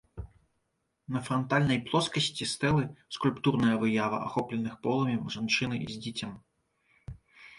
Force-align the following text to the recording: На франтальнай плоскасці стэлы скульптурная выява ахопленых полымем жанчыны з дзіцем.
На 1.15 1.19
франтальнай 1.27 1.79
плоскасці 1.89 2.47
стэлы 2.53 2.83
скульптурная 3.17 3.75
выява 3.83 4.17
ахопленых 4.29 4.73
полымем 4.87 5.21
жанчыны 5.35 5.77
з 5.97 6.01
дзіцем. 6.07 6.31